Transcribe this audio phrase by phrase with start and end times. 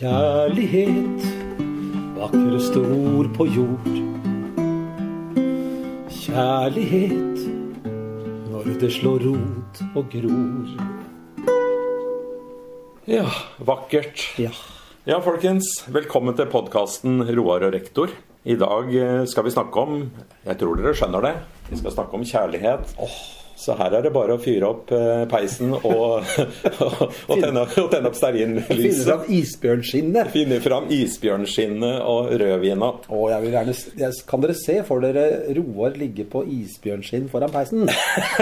[0.00, 1.24] Kjærlighet,
[2.16, 3.88] vakreste ord på jord.
[6.08, 7.42] Kjærlighet,
[8.48, 10.70] når det slår rot og gror.
[13.12, 13.26] Ja,
[13.60, 14.24] vakkert.
[14.40, 14.54] Ja.
[15.04, 15.68] Ja, folkens.
[15.92, 18.08] Velkommen til podkasten Roar og rektor.
[18.48, 20.00] I dag eh, skal vi snakke om
[20.46, 21.34] Jeg tror dere skjønner det.
[21.68, 22.96] Vi skal snakke om kjærlighet.
[23.60, 25.84] Så her er det bare å fyre opp eh, peisen og,
[26.86, 30.30] og, og, tenne, og tenne opp Finne fram isbjørnskinnet.
[30.32, 32.90] Finne fram isbjørnskinnet og rødvina.
[33.10, 35.26] Å, jeg vil gjerne, jeg, kan dere se for dere
[35.58, 37.84] Roar ligge på isbjørnskinn foran peisen?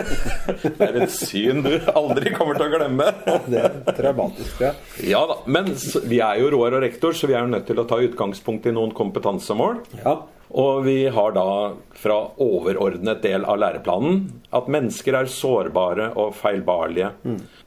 [0.78, 3.10] Det er et syn du aldri kommer til å glemme.
[3.50, 5.08] Det er traumatisk, jeg.
[5.10, 5.74] Ja da, Men
[6.06, 8.70] vi er jo Roar og rektor, så vi er jo nødt til å ta utgangspunkt
[8.70, 9.82] i noen kompetansemål.
[10.04, 10.20] Ja.
[10.50, 14.20] Og vi har da fra overordnet del av læreplanen
[14.54, 17.10] at mennesker er sårbare og feilbarlige.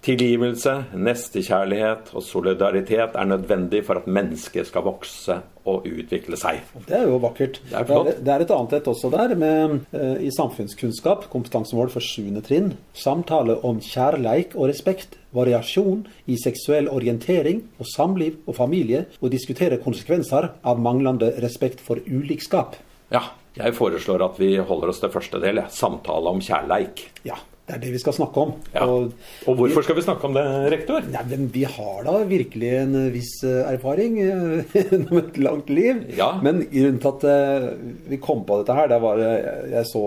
[0.02, 5.38] Tilgivelse, nestekjærlighet og solidaritet er nødvendig for at mennesket skal vokse
[5.70, 6.64] og utvikle seg.
[6.88, 7.62] Det er jo vakkert.
[7.70, 8.12] Det er.
[8.18, 12.42] Det er et annet et også der, med, eh, i samfunnskunnskap, kompetansemål for 7.
[12.42, 12.74] trinn.
[12.98, 19.82] Samtale om kjærleik og respekt, variasjon i seksuell orientering og samliv og familie, og diskutere
[19.84, 22.78] konsekvenser av manglende respekt for ulikskap.
[23.12, 23.26] Ja,
[23.58, 27.04] jeg foreslår at vi holder oss til første del, samtale om kjærleik.
[27.28, 28.54] Ja, det er det vi skal snakke om.
[28.74, 28.84] Ja.
[28.84, 29.12] Og,
[29.48, 31.06] Og hvorfor skal vi snakke om det, rektor?
[31.30, 36.02] Men vi har da virkelig en viss eh, erfaring eh, gjennom et langt liv.
[36.18, 36.34] Ja.
[36.44, 37.70] Men grunnen til at eh,
[38.12, 40.04] vi kom på dette her, det var jeg så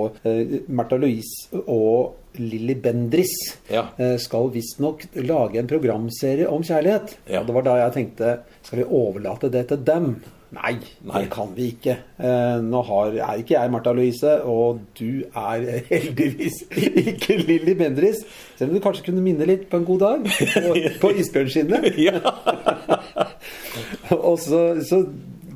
[0.69, 3.34] Märtha Louise og Lilly Bendris
[3.70, 3.86] Ja.
[3.98, 7.16] eh, skal visstnok lage en programserie om kjærlighet.
[7.30, 7.41] Ja.
[7.41, 10.08] Og det var da jeg tenkte skal vi overlate det til dem?
[10.54, 11.24] Nei, Nei.
[11.24, 11.96] det kan vi ikke.
[12.22, 18.20] Eh, nå har, er ikke jeg Martha Louise, og du er heldigvis ikke Lilly Bendris.
[18.58, 21.91] Selv om du kanskje kunne minne litt på en god dag på, på isbjørnskinnet.
[22.06, 22.20] Ja.
[24.14, 25.00] Og så, så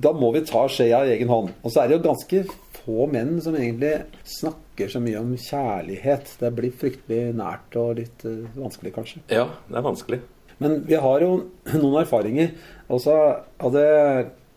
[0.03, 1.53] da må vi ta skjea i egen hånd.
[1.63, 2.43] Og så er det jo ganske
[2.83, 4.01] få menn som egentlig
[4.39, 6.31] snakker så mye om kjærlighet.
[6.39, 9.25] Det blir fryktelig nært og litt eh, vanskelig, kanskje.
[9.35, 10.21] ja, det er vanskelig.
[10.63, 11.33] Men vi har jo
[11.83, 12.55] noen erfaringer.
[12.89, 13.17] Og så
[13.59, 13.85] hadde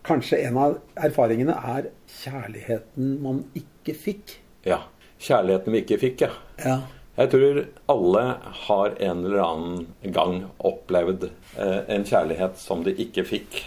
[0.07, 0.79] kanskje en av
[1.09, 1.91] erfaringene er
[2.21, 4.37] kjærligheten man ikke fikk.
[4.65, 4.83] Ja.
[5.21, 6.31] Kjærligheten vi ikke fikk, ja.
[6.65, 6.79] Ja.
[7.19, 7.57] Jeg tror
[7.91, 8.21] alle
[8.65, 13.59] har en eller annen gang opplevd eh, en kjærlighet som de ikke fikk.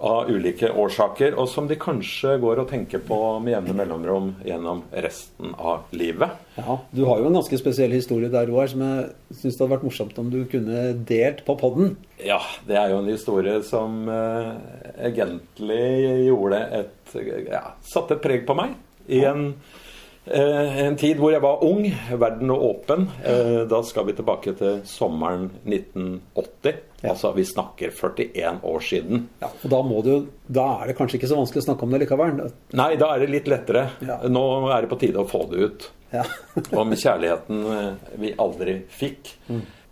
[0.00, 4.82] Av ulike årsaker, og som de kanskje går og tenker på med jevne mellomrom gjennom
[5.04, 6.32] resten av livet.
[6.56, 9.74] Ja, Du har jo en ganske spesiell historie der, Roar, som jeg syns det hadde
[9.74, 11.94] vært morsomt om du kunne delt på podden.
[12.24, 14.50] Ja, det er jo en historie som eh,
[15.10, 17.14] egentlig gjorde et
[17.50, 18.76] ja, Satte et preg på meg.
[19.10, 19.48] I en,
[20.26, 21.86] en tid hvor jeg var ung,
[22.20, 23.06] verden og åpen.
[23.24, 26.82] Eh, da skal vi tilbake til sommeren 1980.
[27.00, 27.14] Ja.
[27.14, 29.24] Altså, vi snakker 41 år siden.
[29.40, 30.12] Ja, og da, må du,
[30.46, 32.44] da er det kanskje ikke så vanskelig å snakke om det likevel.
[32.76, 33.86] Nei, da er det litt lettere.
[34.04, 34.20] Ja.
[34.28, 35.90] Nå er det på tide å få det ut.
[36.12, 36.26] Ja.
[36.76, 39.36] Om kjærligheten eh, vi aldri fikk.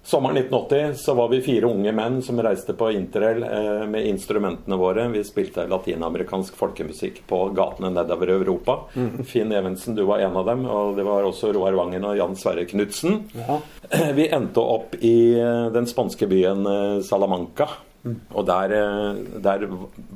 [0.05, 4.79] Sommeren 1980 så var vi fire unge menn som reiste på interrail eh, med instrumentene
[4.81, 5.09] våre.
[5.13, 8.49] Vi spilte latinamerikansk folkemusikk på gatene nedover Europa.
[8.49, 8.79] Europa.
[9.25, 10.67] Finn Evensen, du var en av dem.
[10.67, 13.23] Og det var også Roar Wangen og Jan Sverre Knutsen.
[13.37, 13.61] Ja.
[14.19, 17.69] Vi endte opp i eh, den spanske byen eh, Salamanca.
[18.07, 19.65] Og der, eh, der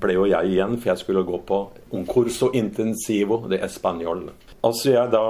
[0.00, 1.58] ble jo jeg igjen, for jeg skulle gå på
[1.92, 4.28] un curso intensivo de español.
[4.62, 5.24] Altså jeg da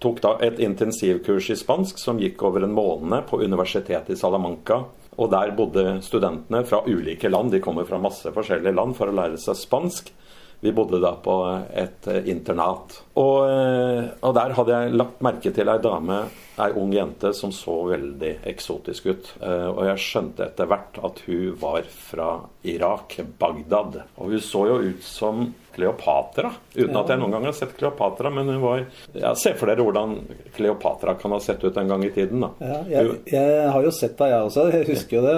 [0.00, 4.84] tok da et intensivkurs i spansk som gikk over en måned på universitetet i Salamanca.
[5.16, 7.50] Og der bodde studentene fra ulike land.
[7.50, 10.12] De kommer fra masse forskjellige land for å lære seg spansk.
[10.60, 11.36] Vi bodde da på
[11.74, 13.00] et eh, internat.
[13.16, 16.22] Og, eh, og der hadde jeg lagt merke til ei dame,
[16.58, 19.30] ei ung jente, som så veldig eksotisk ut.
[19.42, 22.30] Eh, Og jeg skjønte etter hvert at hun var fra
[22.64, 24.02] Irak, Bagdad.
[24.16, 25.46] Og hun så jo ut som
[25.76, 26.48] Kleopatra.
[26.72, 28.78] Uten at jeg noen gang har sett Kleopatra, men hun var
[29.12, 30.14] ja, Se for dere hvordan
[30.56, 32.48] Kleopatra kan ha sett ut en gang i tiden, da.
[32.64, 34.64] Ja, jeg, jeg har jo sett deg, jeg også.
[34.72, 35.34] Jeg husker jo det.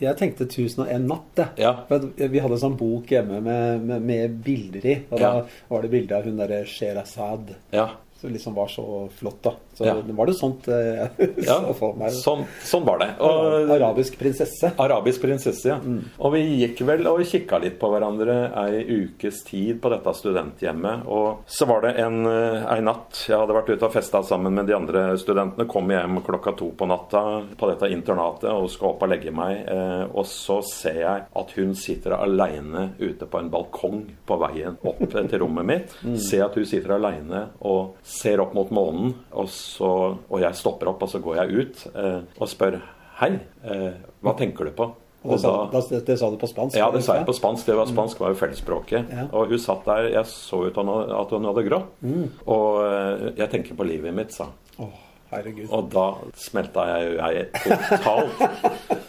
[0.00, 1.60] Jeg tenkte 1001 natt, jeg.
[1.60, 1.74] Ja.
[2.16, 4.96] Vi hadde en sånn bok hjemme med, med, med bilder i.
[5.10, 5.34] Og da
[5.68, 7.52] var det bilde av hun derre Sherazad.
[7.76, 7.90] Ja.
[8.20, 8.84] Som liksom var så
[9.18, 9.50] flott, da.
[9.74, 9.94] Så Ja.
[10.16, 11.58] var det sånt eh, jeg ja.
[11.60, 12.12] så for meg.
[12.14, 13.08] Sånn, sånn var det.
[13.20, 14.70] Og, Arabisk prinsesse.
[14.80, 15.76] Arabisk prinsesse, ja.
[16.22, 21.04] Og vi gikk vel og kikka litt på hverandre ei ukes tid på dette studenthjemmet.
[21.10, 24.70] Og så var det en, en natt Jeg hadde vært ute og festa sammen med
[24.70, 25.66] de andre studentene.
[25.68, 27.24] Kom hjem klokka to på natta
[27.58, 29.66] på dette internatet og skal opp og legge meg.
[29.68, 34.78] Eh, og så ser jeg at hun sitter aleine ute på en balkong på veien
[34.86, 35.98] opp til rommet mitt.
[36.24, 39.14] Ser at hun sitter aleine og ser opp mot månen.
[39.34, 42.80] Og, så, og jeg stopper opp, og så går jeg ut eh, og spør
[43.14, 43.30] Hei,
[43.70, 43.90] eh,
[44.26, 44.88] hva tenker du på?
[45.24, 46.76] Og det, sa, da, det, det sa du på spansk?
[46.76, 47.64] Ja, det sa jeg på spansk.
[47.70, 49.14] Det var Spansk var jo fellesspråket.
[49.14, 49.24] Ja.
[49.32, 51.94] Og hun satt der, jeg så ut at hun hadde grått.
[52.04, 52.26] Mm.
[52.52, 54.50] Og eh, jeg tenker på livet mitt, sa
[54.82, 54.98] Åh,
[55.30, 55.70] herregud.
[55.72, 58.44] Og da smelta jeg, jeg totalt.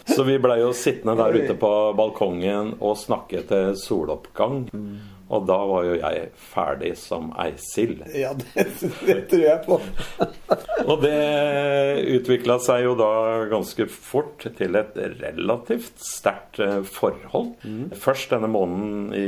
[0.08, 4.64] Så vi blei jo sittende der ute på balkongen og snakke til soloppgang.
[5.28, 8.04] Og da var jo jeg ferdig som ei sild.
[8.14, 8.66] Ja, det,
[9.06, 9.80] det tror jeg på.
[10.86, 11.16] Og det
[12.20, 13.08] utvikla seg jo da
[13.50, 17.24] ganske fort til et relativt sterkt forhold.
[17.26, 17.96] forhold.
[17.98, 19.26] Først denne måneden i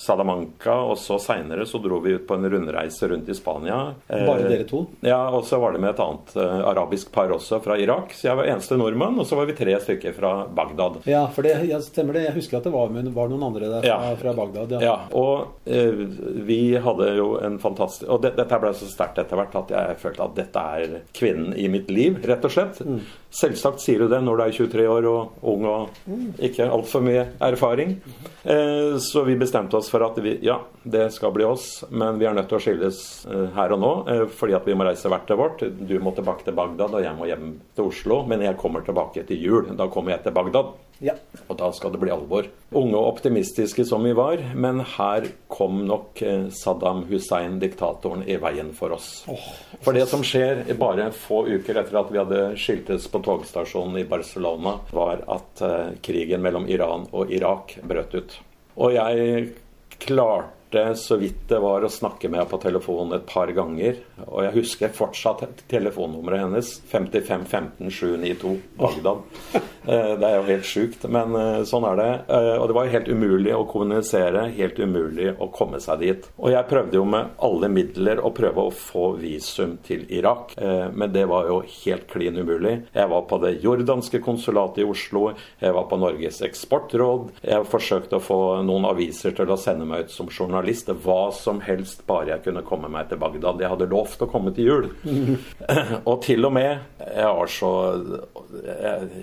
[0.00, 3.78] Salamanca, og så seinere så dro vi ut på en rundreise rundt i Spania.
[4.08, 4.82] Eh, Bare dere to?
[5.06, 8.12] Ja, og så var det med et annet eh, arabisk par også, fra Irak.
[8.18, 11.00] Så jeg var eneste nordmann, og så var vi tre stykker fra Bagdad.
[11.08, 12.26] Ja, for det ja, stemmer det.
[12.28, 14.14] Jeg husker at det var, var noen andre der fra, Ja.
[14.20, 14.76] fra Bagdad.
[14.76, 14.84] Ja.
[14.88, 15.37] Ja, og
[15.68, 16.02] eh,
[16.48, 19.98] vi hadde jo en fantastisk Og det, dette ble så sterkt etter hvert at jeg
[20.02, 22.80] følte at dette er kvinnen i mitt liv, rett og slett.
[23.28, 26.08] Selvsagt sier du det når du er 23 år og ung og
[26.44, 27.96] ikke altfor mye erfaring.
[28.42, 32.28] Eh, så vi bestemte oss for at vi, ja, det skal bli oss, men vi
[32.28, 35.10] er nødt til å skilles eh, her og nå eh, fordi at vi må reise
[35.12, 35.64] hvert til vårt.
[35.64, 38.22] Du må tilbake til Bagdad, og jeg må hjem til Oslo.
[38.28, 39.72] Men jeg kommer tilbake til jul.
[39.78, 40.72] Da kommer jeg til Bagdad.
[41.04, 41.14] Ja.
[41.46, 42.48] Og da skal det bli alvor.
[42.76, 48.36] Unge og optimistiske som vi var, men her kom nok eh, Saddam Hussein, diktatoren, i
[48.42, 49.08] veien for oss.
[49.84, 54.06] For det som skjer bare få uker etter at vi hadde skiltes på togstasjonen i
[54.10, 58.38] Barcelona, var at eh, krigen mellom Iran og Irak brøt ut.
[58.78, 59.48] Og jeg
[60.02, 60.57] klarte
[60.98, 63.96] så vidt det var å snakke med henne på telefonen et par ganger.
[64.26, 66.72] Og jeg husker fortsatt telefonnummeret hennes.
[66.90, 69.22] 55 15 792 Bagdad.
[69.88, 72.08] Eh, Det er jo helt sjukt, men eh, sånn er det.
[72.28, 76.28] Eh, Og det var helt umulig å kommunisere, helt umulig å komme seg dit.
[76.38, 81.12] Og jeg prøvde jo med alle midler å prøve å få visum til Irak, men
[81.12, 82.74] det var jo helt klin umulig.
[82.94, 88.18] Jeg var på det jordanske konsulatet i Oslo, jeg var på Norges eksportråd, jeg forsøkte
[88.18, 90.57] å få noen aviser til å sende meg ut som journalist,
[91.04, 93.60] hva som helst, bare jeg kunne komme meg til Bagdad.
[93.60, 94.88] Jeg hadde lovt å komme til jul.
[96.10, 97.72] Og til og med, jeg var så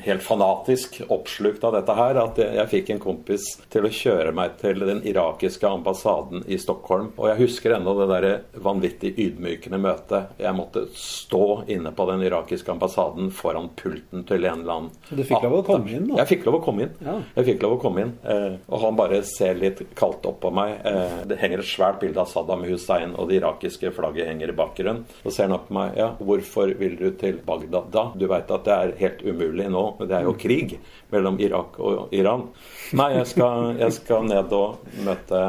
[0.06, 4.34] helt fanatisk oppslukt av dette her, at jeg, jeg fikk en kompis til å kjøre
[4.36, 7.12] meg til den irakiske ambassaden i Stockholm.
[7.18, 8.28] Og jeg husker ennå det der
[8.66, 10.36] vanvittig ydmykende møtet.
[10.42, 15.24] Jeg måtte stå inne på den irakiske ambassaden foran pulten til en eller annen Du
[15.24, 16.20] fikk lov å komme inn, da?
[16.22, 16.96] Jeg fikk lov å komme inn.
[17.06, 17.18] Ja.
[17.40, 18.14] Jeg fikk lov å komme inn.
[18.24, 20.78] Eh, og han bare ser litt kaldt opp på meg.
[20.86, 24.58] Eh, det henger et svært bilde av Saddam Hussein, og det irakiske flagget henger i
[24.58, 25.04] bakgrunnen.
[25.24, 25.94] Så ser han opp på meg.
[26.00, 28.08] Ja, hvorfor vil du til Bagdad da?
[28.16, 29.86] Du veit at det er helt umulig nå.
[30.06, 30.78] Det er jo krig
[31.14, 32.50] mellom Irak og Iran.
[32.98, 35.46] Nei, jeg skal, jeg skal ned og møte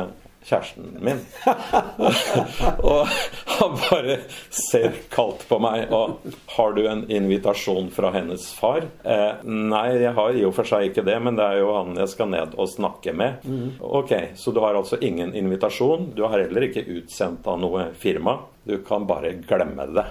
[0.47, 1.21] kjæresten min.
[2.91, 3.09] og
[3.57, 4.19] han bare
[4.55, 5.89] ser kaldt på meg.
[5.95, 6.23] Og
[6.57, 8.87] har du en invitasjon fra hennes far?
[9.03, 11.97] Eh, nei, jeg har i og for seg ikke det, men det er jo han
[11.99, 13.43] jeg skal ned og snakke med.
[13.81, 16.13] Ok, så du har altså ingen invitasjon.
[16.17, 18.39] Du har heller ikke utsendt av noe firma.
[18.67, 20.07] Du kan bare glemme det.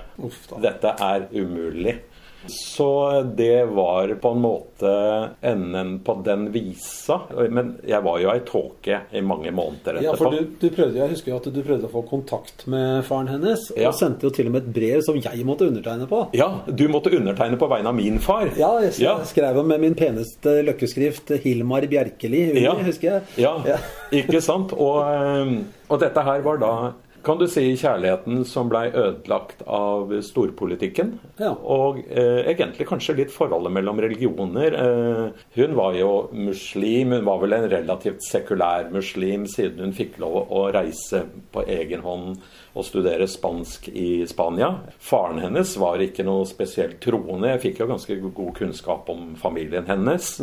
[0.64, 1.98] Dette er umulig.
[2.52, 4.92] Så det var på en måte
[5.42, 7.20] enden på den visa.
[7.50, 11.10] Men jeg var jo ei tåke i mange måneder Ja, for du, du prøvde, Jeg
[11.16, 13.90] husker jo at du prøvde å få kontakt med faren hennes, Ja.
[13.90, 16.22] og sendte jo til og med et brev som jeg måtte undertegne på.
[16.38, 18.50] Ja, du måtte undertegne på vegne av min far.
[18.58, 19.18] Ja, jeg Ja.
[19.24, 22.74] skrev med min peneste løkkeskrift 'Hilmar Bjerkeli' Ja.
[22.76, 23.22] husker jeg.
[23.38, 23.78] Ja, Ja.
[24.12, 24.74] ikke sant?
[24.74, 26.94] Og, eh, og dette her var da
[27.26, 31.16] kan du si kjærligheten som blei ødelagt av storpolitikken.
[31.42, 31.52] Ja.
[31.56, 34.78] Og eh, egentlig kanskje litt forholdet mellom religioner.
[34.82, 40.20] Eh, hun var jo muslim, hun var vel en relativt sekulær muslim siden hun fikk
[40.24, 42.38] lov å reise på egen hånd
[42.76, 44.72] og studere spansk i Spania.
[45.00, 47.54] Faren hennes var ikke noe spesielt troende.
[47.54, 50.34] Jeg fikk jo ganske god kunnskap om familien hennes.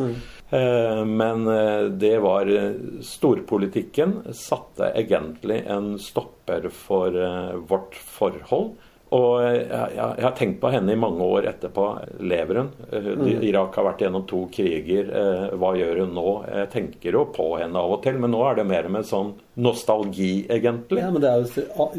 [0.52, 2.72] Eh, Men eh, det var eh,
[3.04, 8.72] Storpolitikken satte egentlig en stopper for eh, vårt forhold.
[9.12, 11.82] Og jeg, jeg, jeg har tenkt på henne i mange år etterpå.
[12.24, 12.68] Lever hun?
[12.88, 13.42] Mm.
[13.44, 15.10] Irak har vært gjennom to kriger.
[15.12, 16.24] Eh, Hva gjør hun nå?
[16.48, 19.34] Jeg tenker jo på henne av og til, men nå er det mer med sånn
[19.60, 21.02] nostalgi, egentlig.
[21.04, 21.90] Ja, men det er jo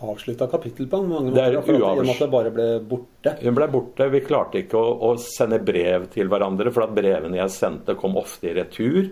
[0.00, 1.74] uavslutta kapittel på mange Det er måter.
[1.82, 3.36] og med uavs- det bare ble borte.
[3.44, 4.08] Hun ble borte.
[4.16, 8.16] Vi klarte ikke å, å sende brev til hverandre, for at brevene jeg sendte, kom
[8.16, 9.10] ofte i retur.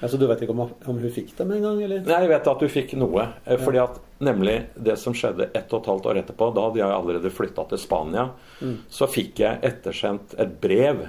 [0.00, 0.60] Ja, så du vet ikke om,
[0.90, 1.78] om hun fikk dem en gang.
[1.80, 3.28] Nei, jeg vet at hun fikk noe.
[3.46, 6.80] eh, Fordi at nemlig det som skjedde ett og et halvt år etterpå, da hadde
[6.82, 8.26] jeg allerede flytta til Spania,
[8.90, 11.04] så fikk jeg ettersendt et brev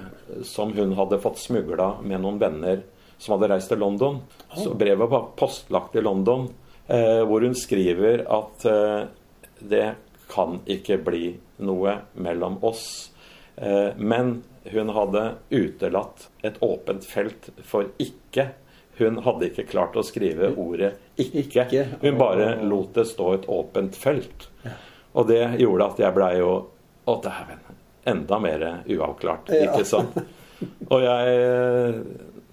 [0.46, 2.82] som hun hadde fått smugla med noen venner
[3.18, 4.20] som hadde reist til London.
[4.54, 6.48] Så brevet var postlagt i London,
[6.88, 9.06] eh, hvor hun skriver at eh,
[9.60, 9.86] det
[10.32, 13.10] kan ikke bli noe mellom oss.
[13.56, 18.50] Eh, men hun hadde utelatt et åpent felt for ikke.
[18.98, 22.00] Hun hadde ikke klart å skrive ordet 'ikke'.
[22.02, 24.48] Hun bare lot det stå et åpent felt.
[25.14, 26.54] Og det gjorde at jeg blei jo
[27.06, 27.60] Å, dæven.
[28.06, 30.16] Enda mer uavklart, ikke sant?
[30.90, 32.02] Og jeg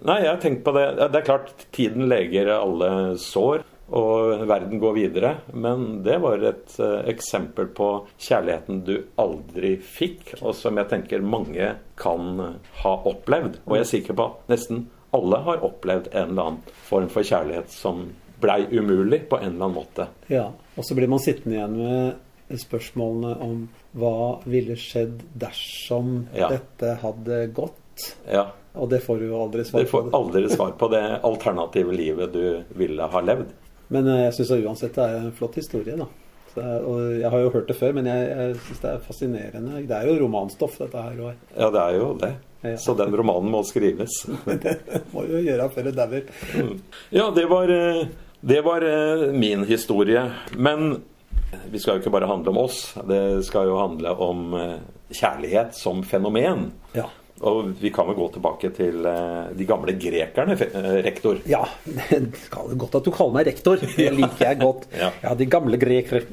[0.03, 0.87] Nei, jeg har tenkt på det.
[0.99, 3.63] Det er klart, tiden leger alle sår,
[3.95, 5.31] og verden går videre.
[5.55, 11.23] Men det var et uh, eksempel på kjærligheten du aldri fikk, og som jeg tenker
[11.23, 12.43] mange kan
[12.83, 13.61] ha opplevd.
[13.63, 14.83] Og jeg er sikker på at nesten
[15.13, 18.05] alle har opplevd en eller annen form for kjærlighet som
[18.43, 20.07] blei umulig på en eller annen måte.
[20.31, 23.61] Ja, og så blir man sittende igjen med spørsmålene om
[23.97, 26.49] hva ville skjedd dersom Ja.
[26.49, 28.15] dette hadde gått.
[28.29, 29.85] Ja, Og det får du jo aldri svar på.
[29.85, 33.51] Du får aldri svar på det alternative livet du ville ha levd.
[33.93, 36.07] Men eh, jeg syns uansett det er en flott historie, da.
[36.53, 39.03] Så, er- og jeg har jo hørt det før, men jeg, jeg syns det er
[39.05, 39.83] fascinerende.
[39.87, 41.35] Det er jo romanstoff, dette her.
[41.57, 42.31] Ja, det er jo det.
[42.63, 42.77] Ja.
[42.77, 44.21] Så den romanen må skrives.
[44.45, 44.77] det
[45.11, 46.29] må jo gjøre før det dauer.
[47.11, 48.05] Ja, det var, eh,
[48.39, 50.23] det var eh, min historie.
[50.55, 51.01] Men
[51.71, 52.85] vi skal jo ikke bare handle om oss.
[53.09, 54.79] Det skal jo handle om eh,
[55.11, 56.69] kjærlighet som fenomen.
[56.95, 57.09] Ja.
[57.43, 60.55] Og vi kan vel gå tilbake til de gamle grekerne,
[61.03, 61.41] rektor.
[61.49, 63.83] Ja, det er godt at du kaller meg rektor.
[63.97, 64.87] Det liker jeg godt.
[64.95, 65.11] Ja.
[65.25, 66.23] Ja, de gamle grekere.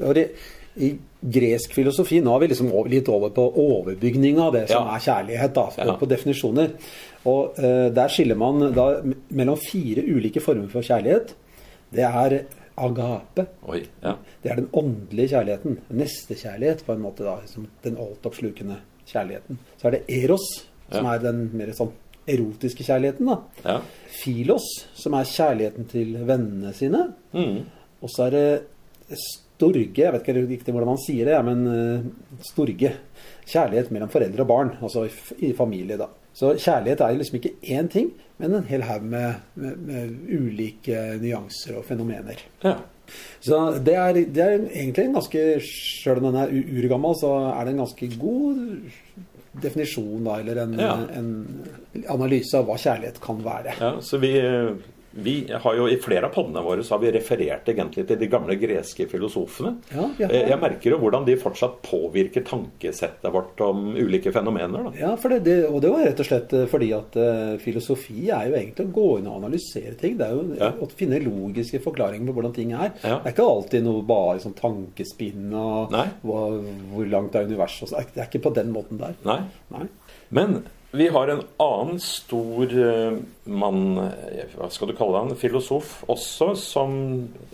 [0.77, 4.85] I gresk filosofi nå er vi liksom over, litt over på overbygning av det som
[4.87, 4.95] Ja.
[4.95, 5.53] er kjærlighet.
[5.53, 5.97] da, Ja.
[5.97, 6.71] På definisjoner.
[7.25, 11.33] Og uh, Der skiller man da mellom fire ulike former for kjærlighet.
[11.93, 12.45] Det er
[12.77, 13.47] agape.
[13.67, 14.15] Oi, ja.
[14.43, 15.77] Det er den åndelige kjærligheten.
[15.91, 17.23] Nestekjærlighet, på en måte.
[17.23, 19.59] da, liksom Den altoppslukende kjærligheten.
[19.77, 21.91] Så er det eros, som er den mer sånn
[22.27, 23.25] erotiske kjærligheten.
[23.27, 23.37] da.
[23.65, 23.79] ja.
[24.07, 24.63] Filos,
[24.93, 27.13] som er kjærligheten til vennene sine.
[27.33, 27.65] Mm.
[28.01, 28.63] Og så er det
[29.61, 32.09] storge, jeg vet ikke riktig hvordan man sier det, men eh,
[32.49, 32.95] storge.
[33.51, 35.05] Kjærlighet mellom foreldre og barn, altså
[35.39, 36.09] i, familie, da.
[36.33, 41.01] Så kjærlighet er liksom ikke én ting, men en hel haug med, med, med ulike
[41.21, 42.39] nyanser og fenomener.
[42.65, 42.77] ja.
[43.43, 47.65] Så det er, det er egentlig en ganske Sjøl om den er urgammel, så er
[47.67, 48.61] det en ganske god
[49.65, 50.93] definisjon, da, eller en, Ja.
[51.19, 53.73] en analyse av hva kjærlighet kan være.
[53.81, 54.31] Ja, så vi,
[55.13, 58.27] vi har jo I flere av poddene våre så har vi referert egentlig til de
[58.31, 59.75] gamle greske filosofene.
[59.91, 64.31] Ja, ja, har- Eh, Jeg merker jo hvordan de fortsatt påvirker tankesettet vårt om ulike
[64.31, 64.83] fenomener.
[64.83, 64.91] da.
[64.97, 68.47] Ja, det, det, og det var rett og slett eh, fordi at uh, filosofi er
[68.49, 70.17] jo egentlig å gå inn og analysere ting.
[70.17, 70.71] Det er jo Ja.
[70.71, 72.91] å finne logiske forklaringer på hvordan ting er.
[73.03, 73.19] Ja.
[73.19, 76.47] Det er ikke alltid noe bare sånn tankespinn og hva,
[76.93, 78.05] hvor langt er universet og sånn.
[78.13, 79.13] Det er ikke på den måten der.
[79.25, 79.41] Nei.
[79.71, 79.87] Nei.
[80.31, 86.01] Men vi har en annen stor eh, mann, eh, hva skal du kalle han, filosof
[86.11, 86.97] også, som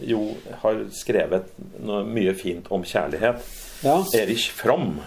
[0.02, 0.24] jo
[0.64, 1.52] har skrevet
[1.86, 3.46] mye fint om kjærlighet.
[3.86, 4.00] Ja.
[4.18, 4.98] Erich Fromm.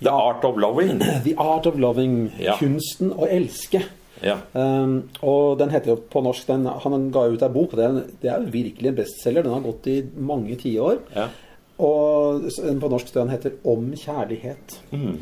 [0.00, 0.98] The Art of Loving.
[1.28, 2.18] The Art of Loving.
[2.42, 2.58] Ja.
[2.60, 3.84] Kunsten å elske.
[4.24, 4.38] Ja.
[4.56, 8.06] Um, og den heter jo på norsk den, Han ga ut ei bok, og det
[8.22, 9.44] det er jo virkelig en bestselger.
[9.44, 11.02] Den har gått i mange tiår.
[11.16, 11.28] ja.
[11.76, 14.78] Og den på norsk den heter 'Om kjærlighet'.
[14.92, 15.18] Mm.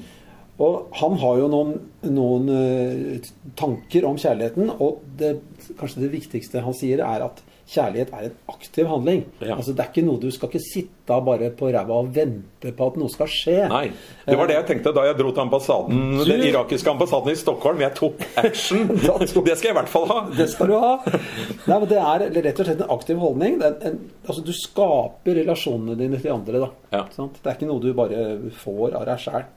[0.63, 1.73] Og han har jo noen,
[2.15, 5.33] noen eh, tanker om kjærligheten, og det,
[5.81, 9.23] kanskje det viktigste han sier, er at kjærlighet er en aktiv handling.
[9.41, 9.55] Ja.
[9.57, 12.87] Altså Det er ikke noe du skal ikke sitte bare på ræva og vente på
[12.91, 13.57] at noe skal skje.
[13.73, 13.87] Nei.
[14.29, 17.39] Det var det jeg tenkte da jeg dro til ambassaden, Du- den irakiske ambassaden i
[17.41, 17.81] Stockholm.
[17.81, 18.87] Jeg tok action.
[18.95, 20.21] Det skal jeg i hvert fall ha.
[20.37, 20.93] Det skal du ha.
[21.09, 23.59] Nei, men Det er rett og slett en aktiv holdning.
[23.65, 26.67] Er en, altså Du skaper relasjonene dine til andre.
[26.67, 26.71] da.
[26.93, 27.03] Ja.
[27.17, 28.23] Det er ikke noe du bare
[28.61, 29.49] får av deg sjæl.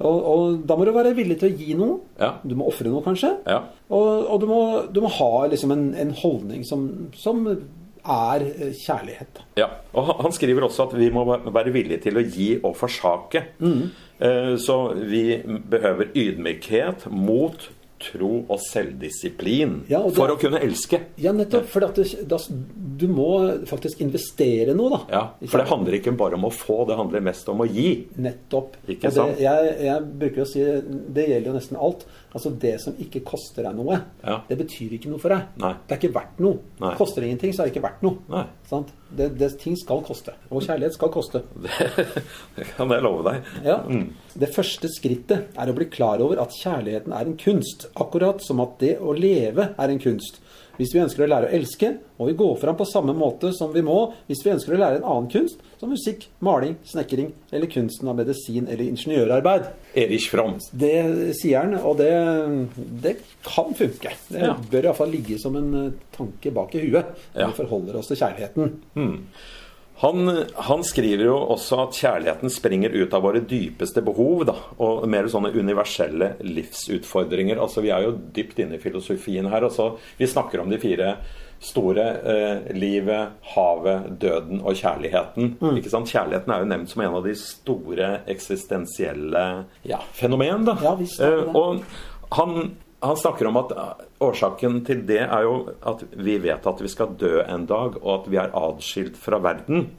[0.00, 1.98] Og, og da må du være villig til å gi noe.
[2.20, 2.34] Ja.
[2.44, 3.30] Du må ofre noe, kanskje.
[3.48, 3.62] Ja.
[3.88, 4.60] Og, og du, må,
[4.92, 6.84] du må ha liksom en, en holdning som,
[7.16, 9.40] som er eh, kjærlighet.
[9.58, 12.76] Ja, og han- Han skriver også at vi må være villige til å gi og
[12.76, 13.42] forsake.
[13.58, 13.88] Mm.
[14.20, 14.76] Eh, Så
[15.08, 17.68] vi behøver ydmykhet, mot,
[18.02, 21.00] tro og selvdisiplin Ja, og da, for å kunne elske.
[21.22, 21.68] Ja, nettopp.
[21.72, 22.38] For at det, da,
[23.00, 23.28] du må
[23.68, 25.00] faktisk investere noe, da.
[25.12, 28.06] Ja, For det handler ikke bare om å få, det handler mest om å gi.
[28.20, 28.76] Nettopp.
[28.84, 29.36] Ikke sant?
[29.36, 30.64] det, jeg, jeg bruker å si
[31.16, 32.06] det gjelder jo nesten alt.
[32.36, 34.42] Altså Det som ikke koster deg noe, Ja.
[34.48, 35.46] det betyr ikke noe for deg.
[35.62, 35.72] Nei.
[35.88, 36.58] Det er ikke verdt noe.
[36.82, 36.90] Nei.
[36.98, 38.18] Koster det ingenting, så er det ikke verdt noe.
[38.28, 38.42] Nei.
[38.68, 38.90] Sant?
[39.08, 40.34] Det, det, ting skal koste.
[40.50, 41.40] Og kjærlighet skal koste.
[42.56, 43.50] Det kan jeg love deg.
[43.64, 43.78] Ja.
[44.36, 48.60] Det første skrittet er å bli klar over at kjærligheten er en kunst, akkurat som
[48.64, 50.42] at det å leve er en kunst.
[50.76, 53.72] Hvis vi ønsker å lære å elske, må vi gå fram på samme måte som
[53.72, 57.66] vi må hvis vi ønsker å lære en annen kunst, som musikk, maling, snekring eller
[57.72, 59.66] kunsten av medisin eller ingeniørarbeid.
[59.96, 60.58] Erich Fromm.
[60.72, 62.12] Det sier han, og det,
[63.02, 64.12] det kan funke.
[64.28, 64.54] Det Ja.
[64.70, 67.04] bør iallfall ligge som en tanke bak i huet
[67.34, 67.46] når Ja.
[67.48, 68.76] vi forholder oss til kjærligheten.
[70.02, 70.28] Han,
[70.68, 75.28] han, skriver jo også at kjærligheten springer ut av våre dypeste behov, da, og mer
[75.32, 77.56] sånne universelle livsutfordringer.
[77.56, 79.64] Altså, Vi er jo dypt inne i filosofien her.
[79.64, 81.14] Altså, vi snakker om de fire
[81.64, 82.06] store.
[82.32, 85.56] Eh, livet, havet, døden og kjærligheten.
[85.60, 85.76] Mm.
[85.80, 86.12] Ikke sant?
[86.12, 89.46] Kjærligheten er jo nevnt som en av de store eksistensielle
[89.88, 90.66] ja, fenomen.
[90.68, 90.76] da.
[90.84, 91.80] Ja, visst, eh, og
[92.36, 92.76] han
[93.06, 93.72] han snakker om at
[94.22, 98.12] årsaken til det er jo at vi vet at vi skal dø en dag, og
[98.14, 99.90] at vi er atskilt fra verden.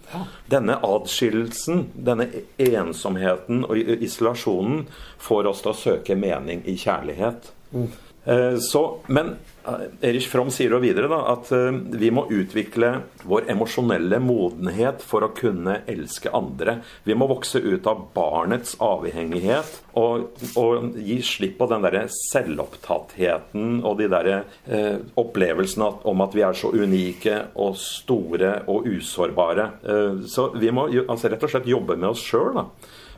[0.50, 4.86] Denne atskillelsen, denne ensomheten og isolasjonen
[5.22, 7.52] får oss til å søke mening i kjærlighet.
[7.72, 7.90] Mm.
[8.28, 9.36] Eh, så, men
[10.02, 12.92] Erich Fromm sier jo videre da, at uh, vi må utvikle
[13.28, 16.78] vår emosjonelle modenhet for å kunne elske andre.
[17.08, 20.30] Vi må vokse ut av barnets avhengighet og,
[20.60, 26.46] og gi slipp på den derre selvopptattheten og de derre eh, opplevelsene om at vi
[26.46, 29.70] er så unike og store og usårbare.
[29.84, 32.62] Eh, så vi må altså, rett og slett jobbe med oss sjøl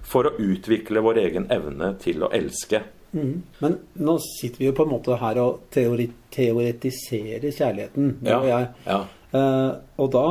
[0.10, 2.82] for å utvikle vår egen evne til å elske.
[3.14, 3.36] Mm.
[3.64, 8.38] Men nå sitter vi jo på en måte her og teori teoretiserer kjærligheten, ja.
[8.38, 8.68] og jeg.
[8.86, 9.00] Ja.
[9.30, 10.28] Uh, og da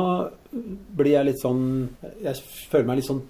[0.99, 1.61] blir jeg litt sånn
[2.19, 2.35] Jeg
[2.67, 3.21] føler meg litt sånn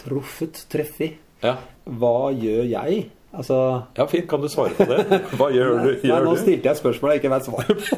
[0.00, 1.12] truffet, treffig.
[1.44, 1.58] Ja.
[1.84, 3.04] Hva gjør jeg?
[3.34, 3.56] Altså
[3.96, 4.28] Ja, fint.
[4.30, 5.20] Kan du svare på det?
[5.38, 5.90] Hva gjør du?
[6.06, 7.96] Gjør Nei, nå stilte jeg spørsmål jeg ikke vet svaret på.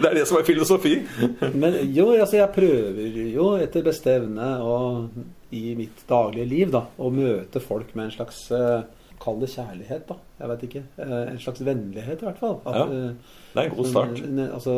[0.00, 0.94] det er det som er filosofi.
[1.62, 6.84] Men jo, altså jeg prøver jo etter beste evne og i mitt daglige liv da,
[6.98, 8.82] å møte folk med en slags uh,
[9.26, 10.14] Kall det kjærlighet, da.
[10.38, 10.82] Jeg vet ikke.
[11.02, 12.60] Eh, en slags vennlighet, i hvert fall.
[12.62, 14.20] At, ja, eh, det er en god start.
[14.44, 14.76] Altså,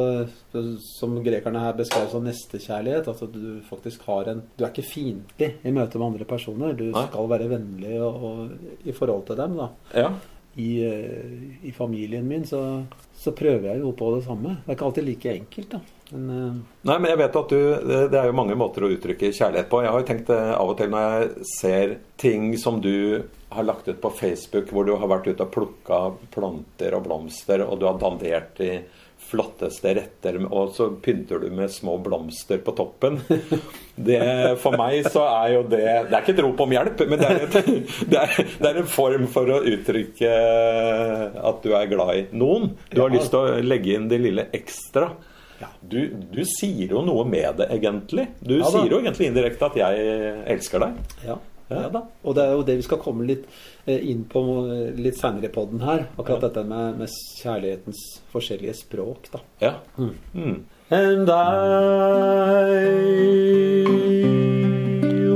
[0.86, 3.10] som grekerne her beskrev som nestekjærlighet.
[3.12, 6.72] Altså du faktisk har en Du er ikke fiendtlig i møte med andre personer.
[6.78, 7.04] Du Nei.
[7.10, 9.68] skal være vennlig og, og, i forhold til dem, da.
[9.94, 10.08] Ja.
[10.58, 12.62] I, eh, I, familien min så,
[13.14, 14.56] så, prøver jeg jo på det samme.
[14.64, 15.80] Det er ikke alltid like enkelt, da.
[16.10, 17.58] Men, Nei, men jeg vet at du
[18.08, 19.82] Det er jo mange måter å uttrykke kjærlighet på.
[19.84, 23.88] Jeg har jo tenkt av og til når jeg ser ting som du har lagt
[23.88, 26.00] ut på Facebook hvor du har vært ute og plukka
[26.34, 28.72] planter og blomster, og du har dandert de
[29.28, 33.20] flotteste retter, og så pynter du med små blomster på toppen.
[33.98, 34.20] Det,
[34.62, 37.26] for meg så er jo det Det er ikke et rop om hjelp, men det
[37.26, 37.56] er, et,
[38.12, 40.30] det, er, det er, en form for å uttrykke
[41.50, 42.70] at du er glad i noen.
[42.92, 45.10] Du har lyst til å legge inn det lille ekstra.
[45.82, 46.00] Du,
[46.32, 48.28] du sier jo noe med det, egentlig.
[48.40, 50.98] Du ja, sier jo egentlig indirekte at 'jeg elsker deg'.
[51.26, 51.38] Ja.
[51.68, 52.00] Ja da.
[52.24, 53.44] Og det er jo det vi skal komme litt
[53.84, 54.40] eh, inn på
[54.96, 56.06] litt senere på den her.
[56.16, 56.48] Akkurat ja.
[56.48, 57.08] dette med, med,
[57.42, 59.42] kjærlighetens forskjellige språk, da.
[59.60, 59.74] Ja.
[59.98, 60.14] Mm.
[60.32, 60.64] Mm.
[60.90, 61.34] And I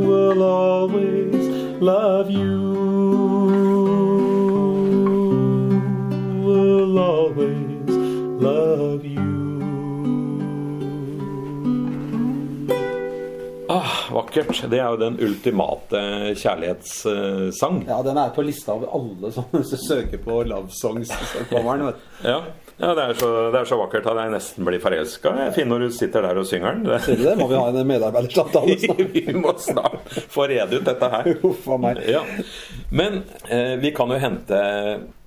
[0.00, 2.71] will always love you.
[14.32, 14.70] Vakkert.
[14.70, 16.02] Det er jo den ultimate
[16.38, 17.84] kjærlighetssang.
[17.88, 21.12] Ja, den er på lista over alle som søker på love songs.
[21.50, 21.94] Kommer.
[22.24, 22.42] Ja.
[22.82, 25.32] Ja, det er, så, det er så vakkert at jeg nesten blir forelska.
[25.54, 26.88] Finn når du sitter der og synger den.
[27.04, 27.34] Ser du det?
[27.38, 29.02] Må vi ha en medarbeidersamtale snart?
[29.14, 31.28] vi må snart få rede ut dette her.
[31.46, 32.00] Uff a meg.
[32.10, 32.24] Ja.
[32.90, 34.62] Men eh, vi kan jo hente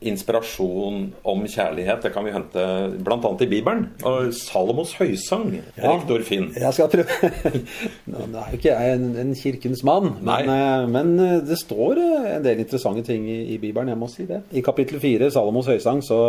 [0.09, 2.03] inspirasjon om kjærlighet.
[2.05, 2.65] Det kan vi hente
[3.05, 3.31] bl.a.
[3.41, 3.87] i Bibelen.
[4.05, 5.55] Og Salomos høysang.
[5.77, 6.51] Ja, rektor Finn.
[6.55, 7.31] Jeg skal prøve.
[8.11, 12.01] Nå er jo ikke jeg en, en kirkens mann, men, eh, men, eh, det står
[12.01, 13.91] eh, en del interessante ting i, i, Bibelen.
[13.93, 14.41] Jeg må si det.
[14.55, 16.19] I kapittel fire, Salomos høysang, så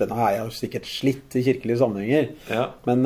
[0.00, 2.30] denne er jo sikkert slitt i kirkelige sammenhenger.
[2.52, 2.70] Ja.
[2.88, 3.04] Men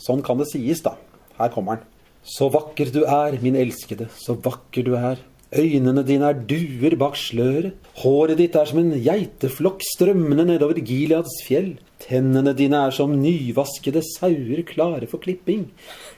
[0.00, 0.96] sånn kan det sies, da.
[1.36, 1.92] Her kommer den.
[2.26, 5.20] Så vakker du er, min elskede, så vakker du er.
[5.54, 7.76] Øynene dine er duer bak sløret.
[8.02, 11.76] Håret ditt er som en geiteflokk strømmende nedover Gileads fjell.
[12.02, 15.68] Tennene dine er som nyvaskede sauer klare for klipping.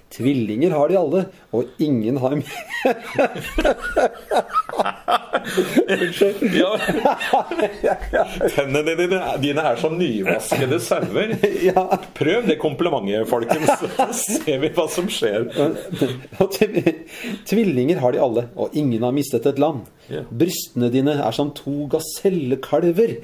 [0.09, 2.37] Tvillinger har de alle, og ingen har
[8.12, 8.25] ja.
[8.55, 11.35] Tennene dine, dine, er som nyvaskede sauer.
[11.68, 11.85] ja.
[12.16, 15.51] Prøv det komplimentet, folkens, så ser vi hva som skjer.
[17.49, 19.85] Tvillinger har de alle, og ingen har mistet et land.
[20.33, 23.18] Brystene dine er som to gasellekalver.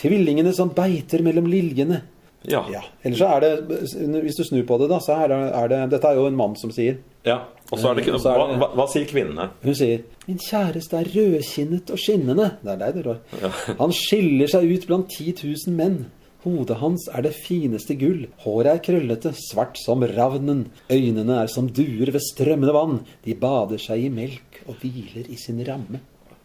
[0.00, 2.00] Tvillingene som beiter mellom liljene.
[2.48, 2.62] Ja.
[2.72, 2.80] ja.
[3.04, 3.80] Ellers så er det,
[4.24, 6.38] hvis du snur på det, da, så er det, er det Dette er jo en
[6.38, 7.00] mann som sier.
[7.26, 9.50] Ja, og så er det ikke noe hva, hva, hva, sier kvinnene?
[9.60, 12.54] Hun sier 'Min kjæreste er rødkinnet og skinnende'.
[12.62, 13.18] Det er deg, det, Rår.
[13.42, 13.50] Ja.
[13.82, 15.98] Han skiller seg ut blant 10 000 menn.
[16.40, 21.68] Hodet hans er det fineste gull, håret er krøllete, svart som ravnen, øynene er som
[21.68, 26.00] duer ved strømmende vann, de bader seg i melk og hviler i sin ramme.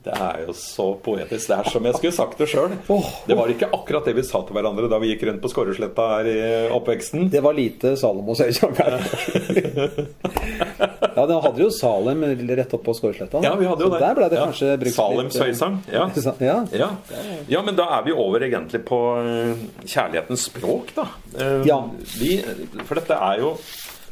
[0.05, 1.47] Det er jo så poetisk.
[1.49, 2.75] Det er som jeg skulle sagt det sjøl.
[3.25, 6.05] Det var ikke akkurat det vi sa til hverandre da vi gikk rundt på Skåresletta
[6.11, 6.35] her i
[6.75, 7.25] oppveksten.
[7.33, 8.99] Det var lite Salomos høysang her.
[11.15, 13.41] ja, da hadde jo Salem rett opp på Skåresletta.
[13.43, 14.03] Ja, vi hadde jo Så det.
[14.05, 14.45] Der ble det Ja.
[14.45, 15.79] kanskje brukt Salems eh, høysang.
[15.91, 16.05] Ja.
[16.39, 16.59] ja.
[16.71, 16.89] Ja.
[17.47, 21.07] ja, men da er vi over egentlig på eh, kjærlighetens språk, da.
[21.39, 21.81] Eh, Ja.
[22.19, 22.37] Vi,
[22.85, 23.55] for dette er jo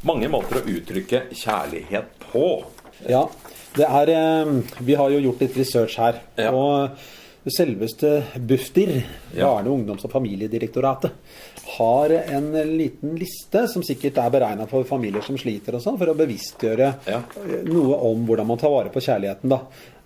[0.07, 2.63] mange måter å uttrykke kjærlighet på.
[3.09, 3.25] Ja,
[3.75, 4.53] det er eh,
[4.85, 6.21] Vi har jo gjort litt research her.
[6.37, 6.51] Ja.
[6.53, 6.97] Og
[7.51, 9.03] selveste Bufdir,
[9.35, 9.49] Ja.
[9.49, 11.11] Barne-, ungdoms- og familiedirektoratet,
[11.77, 16.11] har en liten liste som sikkert er beregna for familier som sliter og sånn, for
[16.11, 17.19] å bevisstgjøre Ja.
[17.43, 19.49] eh, noe om hvordan man tar vare på kjærligheten.
[19.49, 19.59] da.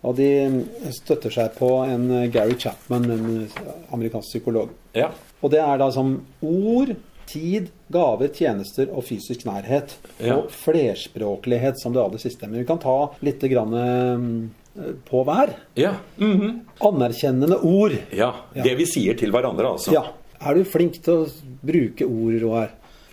[0.03, 3.62] Og de støtter seg på en eh, Gary Chapman, en eh,
[3.93, 4.69] amerikansk psykolog.
[4.95, 5.10] Ja.
[5.43, 6.95] Og det er da som ord,
[7.28, 9.98] tid, gaver, tjenester og fysisk nærhet.
[10.20, 10.38] Ja.
[10.40, 12.48] Og flerspråklighet som det aller siste.
[12.48, 15.54] Men vi kan ta litt grann, eh, på hver.
[15.76, 15.96] Ja.
[16.18, 16.60] mhm.
[16.86, 17.96] Anerkjennende ord.
[18.13, 18.34] ja.
[18.54, 19.94] Det vi sier til hverandre, altså.
[19.96, 20.04] Ja.
[20.40, 21.30] Er du flink til å
[21.66, 22.68] bruke ord, Roar?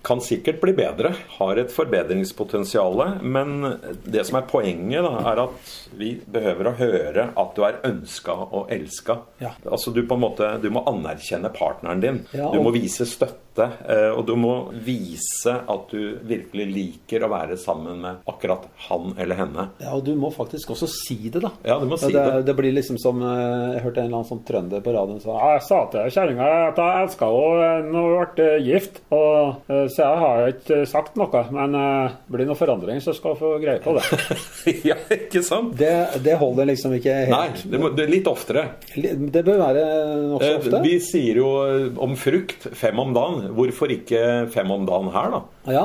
[0.04, 1.14] Kan sikkert bli bedre.
[1.38, 3.20] Har et forbedringspotensial.
[3.22, 7.78] Men det som er poenget, da, er at vi behøver å høre at du er
[7.88, 9.16] ønska og elska.
[9.40, 9.54] Ja.
[9.64, 12.20] Altså du på en måte Du må anerkjenne partneren din.
[12.36, 13.40] Ja, Du må vise støtte.
[13.62, 19.12] Eh, Og du må vise at du virkelig liker å være sammen med akkurat han
[19.20, 19.66] eller henne.
[19.82, 21.52] Ja, og du må faktisk også si det, da.
[21.66, 22.44] Ja, du må si det, det.
[22.48, 25.36] det blir liksom som eh, Jeg hørte en eller annen sånn trønder på radioen sa
[25.54, 29.02] Jeg sa til kjerringa at jeg elska henne når hun ble gift.
[29.14, 31.44] Og eh, så jeg har ikke sagt noe.
[31.54, 34.06] Men eh, blir det noe forandring, så skal hun få greie på det.
[34.90, 35.76] ja, ikke sant?
[35.78, 35.92] det,
[36.24, 37.34] det holder liksom ikke helt.
[37.34, 38.66] Nei, det, må, det litt oftere.
[38.94, 39.84] Det bør være
[40.30, 40.80] nokså Eh, ofte.
[40.84, 43.43] Vi sier jo eh, om frukt fem om dagen.
[43.54, 44.20] Hvorfor ikke
[44.52, 45.42] fem om dagen her, da?
[45.72, 45.82] Ja,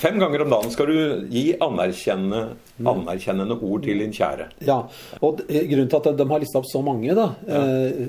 [0.00, 4.48] Fem ganger om dagen skal du gi anerkjennende, anerkjennende ord til din kjære.
[4.66, 4.80] Ja,
[5.22, 7.62] og eh, grunnen til at de har lista opp så mange, da, ja.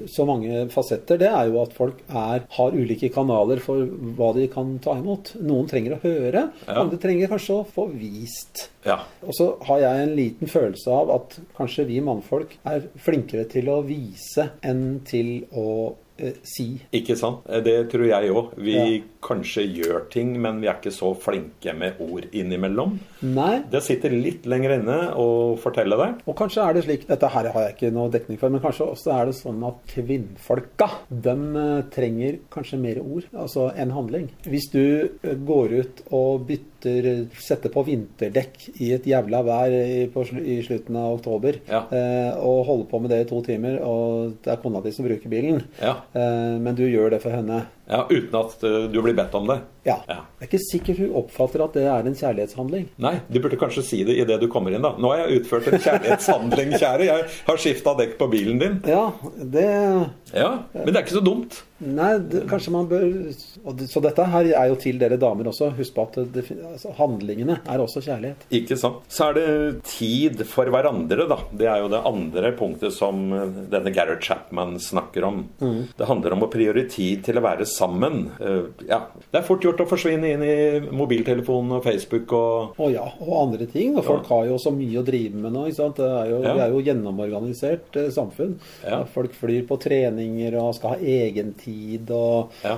[0.09, 3.85] så mange fasetter, det er jo at folk er, har ulike kanaler for
[4.17, 5.35] hva de kan ta imot.
[5.43, 6.79] Noen trenger å høre, Ja.
[6.81, 8.67] andre trenger kanskje å få vist.
[8.85, 8.97] Ja.
[9.23, 13.69] Og så har jeg en liten følelse av at kanskje vi mannfolk er flinkere til
[13.71, 15.99] å vise enn til å eh,
[16.43, 16.81] si.
[16.93, 17.43] Ikke sant?
[17.49, 18.53] Eh, Det tror jeg òg.
[18.57, 19.01] Vi Ja.
[19.23, 22.97] Kanskje gjør ting, men vi er ikke så flinke med ord innimellom.
[23.23, 26.09] Nei, Det sitter litt lenger inne å fortelle det.
[26.27, 28.89] Og kanskje er det slik Dette her har jeg ikke noe dekning for, men kanskje
[28.93, 31.33] også er det sånn at kvinnfolka de
[31.63, 34.29] eh, trenger kanskje mer ord altså enn handling.
[34.47, 34.79] Hvis du
[35.23, 36.69] eh, går ut og bytter
[37.39, 41.85] Setter på vinterdekk i et jævla vær i, på, i slutten av oktober Ja.
[41.95, 45.07] eh, og holder på med det i to timer, og det er kona di som
[45.07, 45.93] bruker bilen, Ja.
[46.11, 49.47] eh, men du gjør det for henne ja uten at eh, du blir bedt om
[49.47, 49.59] det.
[49.85, 49.97] Ja.
[50.07, 50.19] Ja.
[50.39, 52.85] Det er ikke sikkert hun oppfatter at det er en kjærlighetshandling.
[53.03, 54.93] Nei, du burde kanskje si det idet du kommer inn, da.
[54.99, 57.07] Nå har jeg utført en kjærlighetshandling, kjære.
[57.09, 58.79] Jeg har skifta dekk på bilen din.
[58.87, 59.67] Ja, det
[60.33, 61.59] Ja, Men det er ikke så dumt.
[61.83, 63.03] Nei, det, kanskje man bør
[63.91, 65.67] Så dette her er jo til dere damer også.
[65.77, 68.45] Husk på at det, altså, handlingene er også kjærlighet.
[68.55, 69.03] Ikke sant.
[69.11, 71.37] Så er det tid for hverandre, da.
[71.51, 75.43] Det er jo det andre punktet som eh, denne Gareth Chapman snakker om.
[75.59, 78.29] Det handler om å prioritere til å være sammen.
[78.39, 80.55] Eh, Ja, Det er fort gjort å forsvinne inn i
[80.93, 83.95] mobiltelefonen og Facebook og Og ja, og andre ting.
[83.97, 85.63] Og folk har jo så mye å drive med nå.
[85.73, 86.53] Det er jo, Ja.
[86.53, 88.55] det er jo gjennomorganisert eh, samfunn.
[88.85, 89.03] Ja.
[89.05, 92.77] Folk flyr på treninger og skal ha egentid og Ja.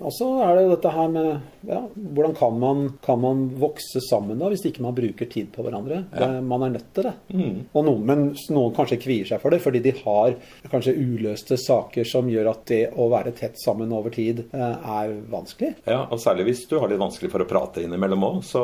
[0.00, 4.00] Og så er det jo dette her med ja, hvordan kan man, kan man vokse
[4.08, 6.04] sammen da, hvis ikke man bruker tid på hverandre?
[6.14, 7.12] Det, man er nødt til det.
[7.34, 7.58] Mm.
[7.74, 8.24] Og noen, men
[8.54, 10.34] noen kanskje kvier seg for det, fordi de har
[10.72, 15.12] kanskje uløste saker som gjør at det å være tett sammen over tid eh, er
[15.30, 15.74] vanskelig.
[15.86, 18.62] Ja, og særlig hvis du har litt vanskelig for å prate innimellom òg, så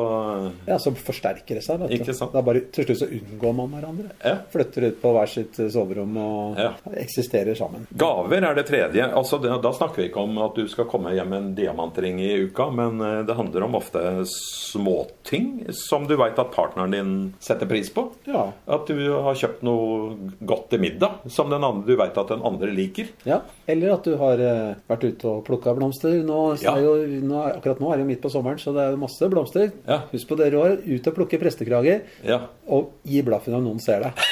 [0.67, 1.81] Ja, Så forsterker det seg.
[1.81, 1.95] vet du.
[1.99, 2.33] Ikke sant.
[2.33, 4.11] Da bare, til slutt så unngår man hverandre.
[4.25, 4.37] Ja.
[4.53, 6.73] Flytter ut på hver sitt eh, soverom og Ja.
[6.95, 7.87] eksisterer sammen.
[7.97, 9.03] Gaver er det tredje.
[9.13, 12.21] Altså, det, da snakker vi ikke om at du skal komme hjem med en diamantring
[12.21, 17.35] i uka, men eh, det handler om ofte småting som du veit at partneren din
[17.43, 18.07] setter pris på.
[18.29, 18.49] Ja.
[18.67, 22.43] At du har kjøpt noe godt til middag som den andre, du veit at den
[22.47, 23.09] andre liker.
[23.27, 26.21] Ja, Eller at du har eh, vært ute og plukka blomster.
[26.27, 26.77] Nå, Ja.
[26.77, 26.95] er jo,
[27.27, 29.71] nå, er- akkurat nå er det midt på sommeren, så det er masse blomster.
[29.89, 30.01] Ja.
[30.13, 30.77] Husk på det, Roar.
[30.85, 32.41] Ut og plukke prestekrager, Ja.
[32.69, 34.13] og gi blaffen om noen ser deg.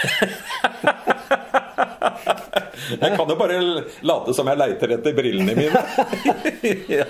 [2.94, 3.56] Jeg kan jo bare
[4.04, 5.80] late som jeg leiter etter brillene mine.
[6.98, 7.06] ja.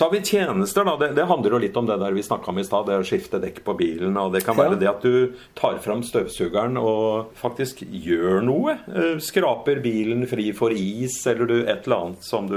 [0.00, 0.94] Så har vi tjenester, da.
[0.96, 2.86] Det, det handler jo litt om det der vi snakka om i stad.
[2.88, 4.16] Det å skifte dekk på bilen.
[4.16, 4.80] Og det kan være Ja.
[4.80, 8.78] det at du tar fram støvsugeren og faktisk gjør noe.
[8.88, 12.56] Eh, Skraper bilen fri for is, eller du et eller annet som du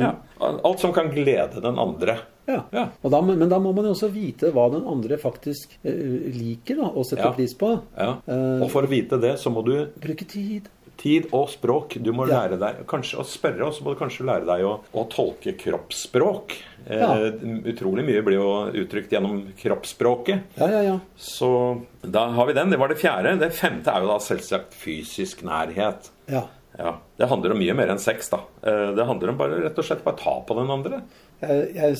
[0.00, 0.16] Ja.
[0.42, 2.18] Alt som kan glede den andre.
[2.50, 2.64] Ja.
[2.74, 2.88] Ja.
[3.04, 6.76] Og da, men da må man jo også vite hva den andre faktisk eh, liker
[6.82, 7.32] da, og setter Ja.
[7.38, 7.70] pris på.
[7.96, 8.16] Ja.
[8.26, 10.66] Eh, Og for å vite det, så må du Bruke tid.
[10.96, 11.96] Tid og språk.
[12.02, 12.46] Du må Ja.
[12.46, 15.52] lære deg kanskje å spørre, og så må du kanskje lære deg å, å tolke
[15.58, 16.54] kroppsspråk.
[16.88, 17.14] Ja.
[17.16, 17.32] Eh,
[17.72, 18.48] utrolig mye blir jo
[18.84, 20.42] uttrykt gjennom kroppsspråket.
[20.60, 20.98] Ja, ja, ja.
[21.16, 22.70] Så da har vi den.
[22.70, 23.38] Det var det fjerde.
[23.40, 26.10] Det femte er jo da selvsagt fysisk nærhet.
[26.28, 26.46] ja.
[26.76, 28.40] Ja, Det handler om mye mer enn sex, da.
[28.66, 31.02] Eh, Det handler om bare rett og slett bare ta på den andre.
[31.40, 31.96] Jeg, jeg,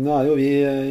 [0.00, 0.48] nå er jo vi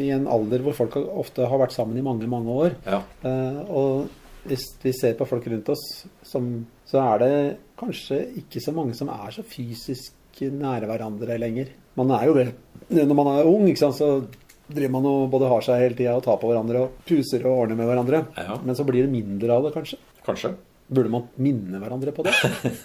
[0.07, 2.75] i en alder hvor folk ofte har vært sammen i mange, mange år.
[2.85, 3.01] Ja.
[3.27, 4.07] Eh, og
[4.47, 5.83] hvis vi ser på folk rundt oss,
[6.25, 6.49] som,
[6.87, 7.33] så er det
[7.79, 11.71] kanskje ikke så mange som er så fysisk nære hverandre lenger.
[11.97, 12.51] Man er jo det.
[12.93, 14.21] Når man er ung, sant, så
[14.67, 17.63] driver man og både har seg hele tida og tar på hverandre og puser og
[17.63, 18.23] ordner med hverandre.
[18.37, 18.57] Ja.
[18.63, 19.99] Men så blir det mindre av det, kanskje.
[20.27, 20.53] Kanskje.
[20.87, 22.31] Burde man minne hverandre på det?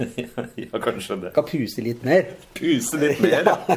[0.64, 1.30] ja, kanskje det.
[1.36, 2.32] Kan puse litt mer.
[2.56, 3.76] Puse litt mer, ja.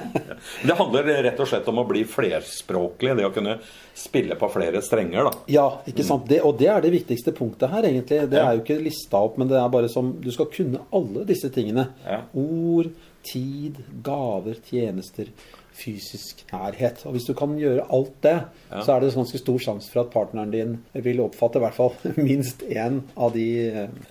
[0.66, 3.14] Det handler rett og slett om å bli flerspråklig.
[3.20, 3.60] Det å kunne
[3.94, 5.44] spille på flere strenger, da.
[5.54, 6.26] Ja, ikke sant.
[6.32, 8.24] Det, og det er det viktigste punktet her, egentlig.
[8.32, 11.28] Det er jo ikke lista opp, men det er bare som Du skal kunne alle
[11.30, 11.92] disse tingene.
[12.08, 12.24] Ja.
[12.34, 12.90] Ord,
[13.30, 15.30] tid, gaver, tjenester,
[15.76, 17.02] fysisk nærhet.
[17.06, 18.38] Og hvis du kan gjøre alt det,
[18.72, 18.82] Ja.
[18.86, 21.94] så er det ganske stor sjanse for at partneren din vil oppfatte i hvert fall
[22.18, 23.48] minst én av de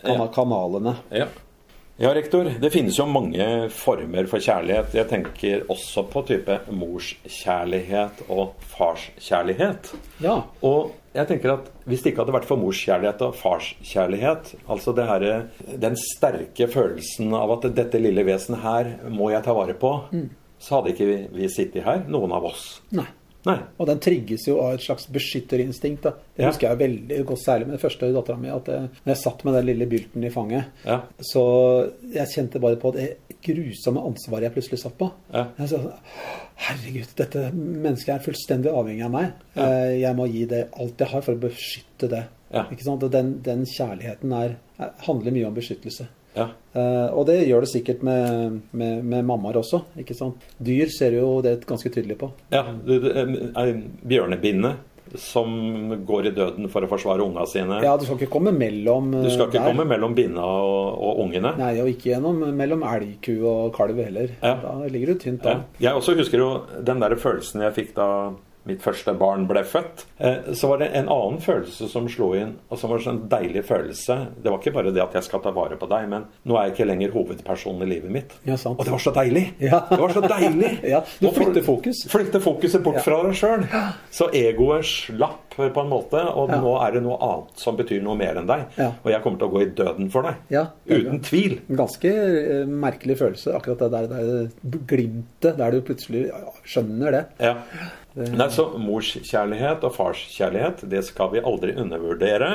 [0.04, 0.26] kan Ja.
[0.34, 0.96] kanalene.
[1.10, 1.26] Ja.
[1.98, 2.44] ja, rektor.
[2.60, 4.92] Det finnes jo mange former for kjærlighet.
[4.94, 9.92] Jeg tenker også på type morskjærlighet og farskjærlighet.
[10.24, 10.40] Ja.
[10.62, 15.06] Og jeg tenker at hvis det ikke hadde vært for morskjærlighet og farskjærlighet, altså det
[15.06, 15.26] her,
[15.80, 19.92] den sterke følelsen av at dette lille vesenet her må jeg ta vare på,
[20.64, 22.80] så hadde ikke vi, vi sittet her, noen av oss.
[22.96, 23.06] Nei.
[23.44, 23.58] Nei.
[23.76, 26.00] Og den trigges jo av et slags beskytterinstinkt.
[26.06, 26.14] Da.
[26.32, 26.48] Det Ja.
[26.48, 28.48] husker jeg veldig godt, særlig med den første dattera mi.
[28.48, 31.02] At jeg, når jeg satt med den lille bylten i fanget, Ja.
[31.20, 31.42] så
[32.14, 35.10] jeg kjente bare på det grusomme ansvaret jeg plutselig satt på.
[35.34, 35.44] Ja.
[35.58, 35.76] Jeg sa,
[36.56, 39.32] Herregud, dette mennesket er fullstendig avhengig av meg.
[39.56, 42.24] Eh, Jeg må gi det alt jeg har for å beskytte det.
[43.10, 44.56] Den, den kjærligheten er,
[45.04, 46.06] handler mye om beskyttelse.
[46.34, 46.48] Ja.
[46.74, 49.84] Uh, og det gjør det sikkert med, med, med mammaer også.
[50.00, 50.42] ikke sant?
[50.58, 52.32] Dyr ser jo det ganske tydelig på.
[52.54, 54.74] ja eh, bjørnebinne
[55.20, 55.50] som
[56.08, 57.76] går i døden for å forsvare unga sine.
[57.84, 59.68] Ja, du skal ikke komme mellom Du skal ikke der.
[59.68, 61.52] komme mellom binna og, og ungene.
[61.60, 64.32] Nei, og ikke gjennom mellom elgku og kalv heller.
[64.40, 64.56] Ja.
[64.64, 65.60] Da ligger du tynt Ja.
[65.78, 66.48] Jeg også husker jo
[66.82, 68.08] den der følelsen jeg fikk da
[68.66, 70.04] mitt første barn ble født.
[70.18, 73.22] Eh, Så var det en annen følelse som slo inn, og som var en sånn
[73.28, 74.16] deilig følelse.
[74.42, 76.68] Det var ikke bare det at jeg skal ta vare på deg, men nå er
[76.68, 78.32] jeg ikke lenger hovedpersonen i livet mitt.
[78.48, 78.78] Ja, sant.
[78.78, 79.44] Og det var så deilig!
[79.60, 79.82] Ja.
[79.90, 80.72] Det var så deilig!
[80.94, 82.04] Ja, du flytter fokus.
[82.08, 83.64] Flytter fokuset bort fra deg sjøl.
[84.14, 88.16] Så egoet slapp på en måte, og nå er det noe annet som betyr noe
[88.18, 88.64] mer enn deg.
[88.78, 88.88] Ja.
[89.04, 90.40] Og jeg kommer til å gå i døden for deg.
[90.50, 91.60] Ja, Uten tvil.
[91.78, 96.24] Ganske eh, merkelig følelse, akkurat det der, der glimtet, der du plutselig
[96.66, 97.22] skjønner det.
[97.46, 97.54] Ja.
[98.14, 102.50] Nei, så Morskjærlighet og farskjærlighet det skal vi aldri undervurdere.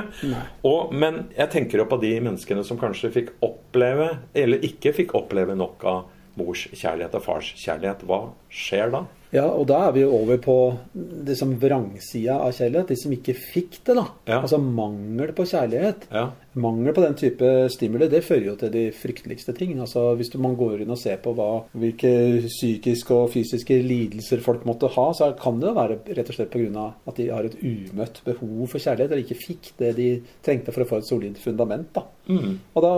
[0.64, 5.18] Og, men jeg tenker jo på de menneskene som kanskje fikk oppleve, eller ikke fikk
[5.20, 6.00] oppleve nok av
[6.40, 8.06] morskjærlighet og farskjærlighet.
[8.08, 9.04] Hva skjer da?
[9.30, 10.56] Ja, og da er vi jo over på
[10.98, 12.90] det som vrangsida av kjærlighet.
[12.90, 14.06] De som ikke fikk det, da.
[14.26, 14.40] Ja.
[14.40, 16.08] Altså mangel på kjærlighet.
[16.14, 16.30] Ja.
[16.60, 19.76] Mangel på den type stimuli, det fører jo til de frykteligste ting.
[19.78, 22.14] Altså Hvis man går inn og ser på hva, hvilke
[22.48, 26.54] psykiske og fysiske lidelser folk måtte ha, så kan det jo være rett og slett
[26.54, 26.88] pga.
[27.08, 30.10] at de har et umøtt behov for kjærlighet, eller ikke fikk det de
[30.46, 31.94] trengte for å få et solid fundament.
[31.94, 32.08] da.
[32.30, 32.58] Mm.
[32.74, 32.96] Og da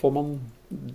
[0.00, 0.34] får man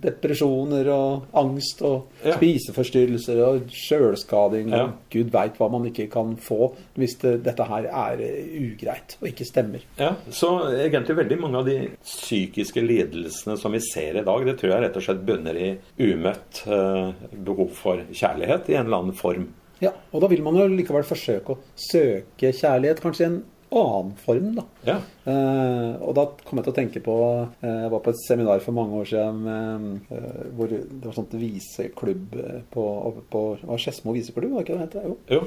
[0.00, 2.34] depresjoner og angst og Ja.
[2.36, 4.68] spiseforstyrrelser og sjølskading.
[4.70, 4.82] Ja.
[4.84, 9.16] og Gud veit hva man ikke kan få hvis det, dette her er eh, ugreit
[9.20, 9.80] og ikke stemmer.
[9.98, 14.58] Ja, Så egentlig veldig mange av de psykiske lidelsene som vi ser i dag, det
[14.60, 17.12] tror jeg rett og slett bunner i umøtt eh,
[17.44, 19.48] behov for kjærlighet i en eller annen form.
[19.80, 24.14] Ja, Og da vil man jo likevel forsøke å søke kjærlighet, kanskje i en annen
[24.18, 24.64] form, da.
[24.86, 24.96] Ja.
[25.30, 27.16] Eh, og da kom jeg til å tenke på
[27.60, 31.36] eh, Jeg var på et seminar for mange år siden eh, hvor det var sånt
[31.38, 32.86] viseklubb eh, på,
[33.30, 33.44] på
[33.76, 35.12] Skedsmo viseklubb, var det ikke det det het?
[35.12, 35.40] Jo.
[35.40, 35.44] Jo.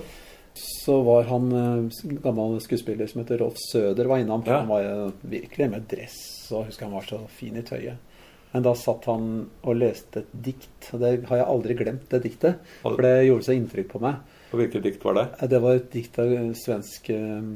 [0.64, 4.46] Så var han eh, gammel skuespiller som heter Rolf Søder, var innom.
[4.48, 4.62] Ja.
[4.62, 6.20] Han var virkelig med dress,
[6.52, 8.13] og jeg husker han var så fin i tøyet.
[8.54, 9.28] Men da satt han
[9.64, 12.60] og leste et dikt, og det har jeg aldri glemt, det diktet.
[12.84, 14.20] For det gjorde så inntrykk på meg.
[14.54, 15.24] Og hvilket dikt var det?
[15.42, 17.48] Eh, Det var et dikt av en svensk eh,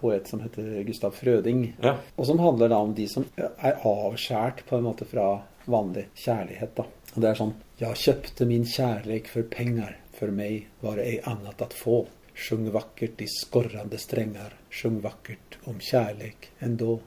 [0.00, 1.74] poet som heter Gustav Frøding.
[1.84, 1.98] Ja.
[2.16, 6.72] Og som handler da om de som er avskjært på en måte fra vanlig kjærlighet.
[6.76, 6.86] da.
[7.14, 11.60] Og det er sånn Jeg kjøpte min kjærleik for penger, for meg var ei annet
[11.62, 12.06] at få.
[12.40, 17.00] Sjung vakkert i skorrande strenger, sjung vakkert om kjærlek ändå.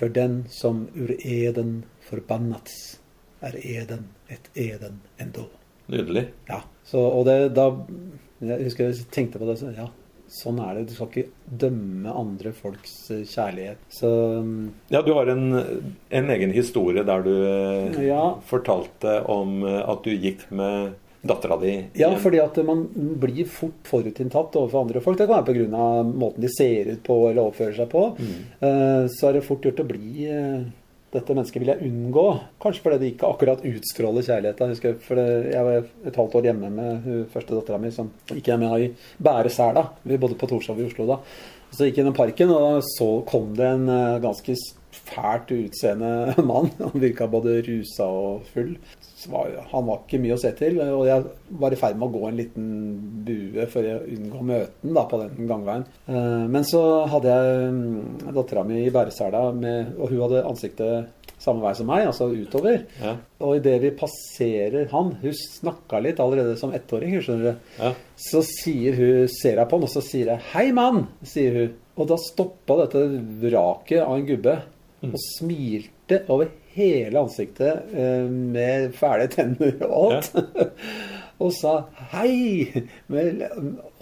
[0.00, 2.76] För den som ur eden forbannats,
[3.44, 5.44] er eden et eden endå.
[5.92, 6.22] Nydelig.
[6.48, 7.66] Ja, så, og det, da
[8.40, 9.58] Jeg husker jeg tenkte på det.
[9.60, 9.90] Så, ja,
[10.32, 10.86] sånn er det.
[10.88, 13.82] Du skal ikke dømme andre folks eh, kjærlighet.
[13.92, 14.08] Så
[14.88, 15.50] Ja, du har en,
[16.08, 18.22] en egen historie der du eh, Ja.
[18.48, 22.86] fortalte om eh, at du gikk med dattera di Ja, fordi at man
[23.20, 25.18] blir fort forutinntatt overfor andre folk.
[25.18, 26.02] Det kan være pga.
[26.04, 28.04] måten de ser ut på eller oppfører seg på.
[28.18, 29.08] Mm.
[29.12, 30.68] Så er det fort gjort å bli eh,
[31.10, 32.24] Dette mennesket vil jeg unngå.
[32.62, 34.60] Kanskje fordi det ikke akkurat utstråler kjærlighet.
[34.62, 38.12] Jeg husker, for jeg var et halvt år hjemme med hun første dattera mi, som
[38.30, 39.88] ikke er med i Bæresæla.
[40.06, 41.18] Vi bodde på Torshov i Oslo da.
[41.70, 44.54] Så gikk jeg gjennom parken, og da så kom det en eh, ganske
[44.92, 46.70] fælt utseende mann.
[46.80, 48.74] Han virka både rusa og full.
[49.30, 50.78] Var, han var ikke mye å se til.
[50.80, 51.24] Og jeg
[51.60, 52.68] var i ferd med å gå en liten
[53.26, 55.84] bue for å unngå møten da, på den gangveien.
[56.08, 61.64] Eh, Men så hadde jeg mm, dattera mi i bæresela, og hun hadde ansiktet samme
[61.64, 62.82] vei som meg, altså utover.
[63.00, 63.14] Ja.
[63.44, 67.70] Og idet vi passerer han Hun snakka litt allerede som ettåring, skjønner du.
[67.80, 67.92] Ja.
[68.20, 71.72] Så sier hun, ser jeg på han, og så sier jeg 'Hei, mann', sier hun.
[72.00, 73.06] Og da stoppa dette
[73.40, 74.54] vraket av en gubbe
[75.06, 80.34] og smilte over hele ansiktet eh, med fæle tenner og alt.
[81.42, 81.74] og sa
[82.12, 82.84] 'hei'.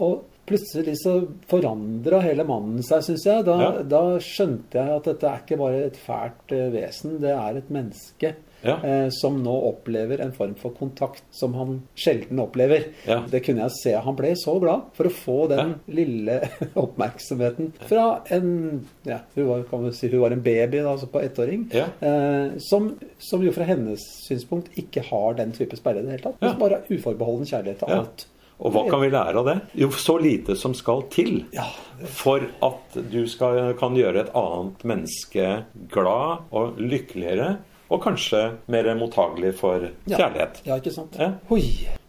[0.00, 1.14] Og plutselig så
[1.50, 3.44] forandra hele mannen seg, syns jeg.
[3.44, 3.70] Da, Ja.
[3.82, 7.70] da skjønte jeg at dette er ikke bare et fælt eh, vesen, det er et
[7.70, 8.34] menneske.
[8.62, 8.78] Ja.
[8.84, 12.88] Eh, som nå opplever en form for kontakt som han sjelden opplever.
[13.08, 13.20] Ja.
[13.30, 13.94] Det kunne jeg se.
[14.04, 16.40] Han ble så glad for å få den lille
[16.84, 18.48] oppmerksomheten fra en
[19.08, 21.68] ja, hun var, kan si, hun var en baby da, altså på ettåring.
[21.74, 22.90] Eh, som,
[23.22, 26.42] som jo fra hennes synspunkt ikke har den type sperre i det hele tatt.
[26.42, 28.26] Men Bare uforbeholden kjærlighet til alt.
[28.58, 29.56] Og hva kan vi lære av det?
[29.78, 31.44] Jo, så lite som skal til
[32.10, 35.46] for at du skal, kan gjøre et annet menneske
[35.94, 37.52] glad og lykkeligere,
[37.88, 40.60] og kanskje mer mottagelig for kjærlighet.
[40.68, 41.16] Ja, ikke sant?
[41.18, 41.32] Ja.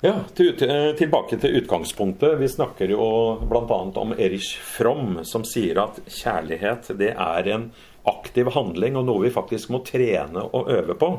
[0.03, 2.37] Ja, til, eh, Tilbake til utgangspunktet.
[2.39, 3.79] Vi snakker jo bl.a.
[3.95, 7.71] om Erich Fromm, som sier at kjærlighet det er en
[8.09, 11.09] aktiv handling og noe vi faktisk må trene og øve på.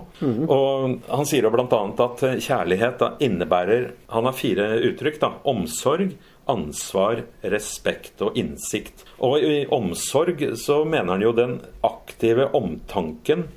[0.49, 1.81] Og Han sier jo bl.a.
[2.05, 5.21] at kjærlighet da innebærer Han har fire uttrykk.
[5.21, 6.17] da, Omsorg,
[6.51, 9.05] ansvar, respekt og innsikt.
[9.21, 13.49] Og i omsorg så mener han jo den aktive omtanken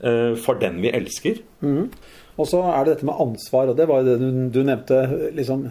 [0.00, 1.42] for den vi elsker.
[2.40, 5.00] Og så er det dette med ansvar, og det var jo det du, du nevnte.
[5.36, 5.64] liksom,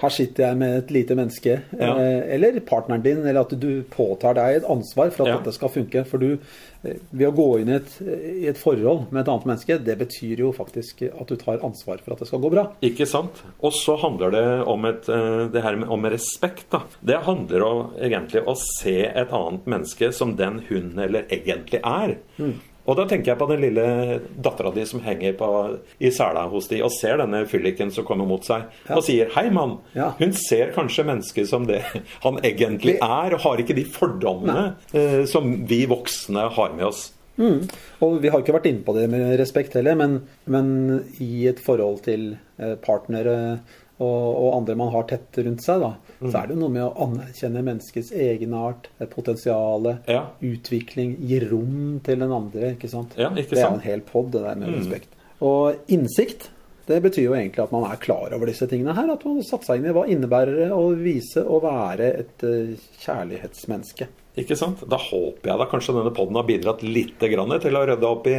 [0.00, 1.92] Her sitter jeg med et lite menneske, Ja.
[1.94, 5.36] eh, eller partneren din, eller at du påtar deg et ansvar for at Ja.
[5.38, 6.02] dette skal funke.
[6.04, 6.38] For du,
[6.82, 9.96] eh, ved å gå inn i et, i et forhold med et annet menneske, det
[10.00, 12.66] betyr jo faktisk at du tar ansvar for at det skal gå bra.
[12.82, 13.44] Ikke sant?
[13.62, 16.66] Og så handler det om, et, eh, det her med, om respekt.
[16.72, 16.82] da.
[17.04, 22.16] Det handler om, egentlig å se et annet menneske som den hun eller egentlig er.
[22.86, 23.86] Og da tenker jeg på den lille
[24.42, 25.48] dattera di som henger på,
[25.98, 29.48] i sela hos de og ser denne fylliken som kommer mot seg, og sier 'hei,
[29.50, 29.78] mann'.
[29.94, 30.12] Ja.
[30.18, 31.82] Hun ser kanskje mennesket som det
[32.24, 37.10] han egentlig er, og har ikke de fordommene eh, som vi voksne har med oss.
[38.00, 40.68] Og vi har ikke vært inne på det med respekt heller, men, men
[41.20, 43.58] i et forhold til eh, partnere
[43.98, 46.30] og, og andre man har tett rundt seg, da, Mm.
[46.32, 50.22] så er det jo noe med å anerkjenne menneskets egenart, potensial, Ja.
[50.40, 53.12] utvikling, gi rom til den andre, ikke sant?
[53.18, 53.76] Ja, ikke det er sant?
[53.76, 53.80] Mm.
[53.82, 55.08] en hel pod, det der med respekt.
[55.44, 56.50] Og innsikt,
[56.86, 59.10] det betyr jo egentlig at man er klar over disse tingene her.
[59.12, 64.06] At man seg inn i hva innebærer det å vise å være et eh, kjærlighetsmenneske.
[64.36, 64.82] Ikke sant?
[64.84, 68.26] Da håper jeg da kanskje denne poden har bidratt litt grann til å rydde opp
[68.28, 68.34] i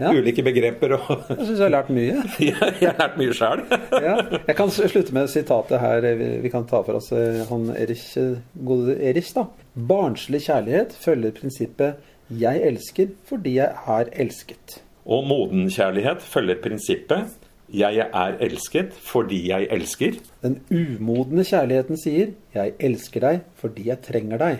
[0.00, 0.10] Ja.
[0.10, 0.96] ulike begreper.
[0.96, 2.16] Og Jeg syns jeg har lært mye.
[2.40, 3.62] jeg har lært mye sjøl.
[4.08, 4.16] ja,
[4.48, 6.00] jeg kan slutte med sitatet her.
[6.18, 9.46] Vi, vi kan ta for oss eh, han Erich, eh, gode Erich, da.
[9.76, 14.80] Barnslig kjærlighet følger prinsippet 'jeg elsker fordi jeg er elsket'.
[15.06, 17.30] Og moden kjærlighet følger prinsippet
[17.70, 20.18] 'jeg er elsket fordi jeg elsker'.
[20.42, 24.58] Den umodne kjærligheten sier 'jeg elsker deg fordi jeg trenger deg'.